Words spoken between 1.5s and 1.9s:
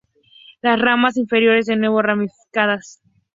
de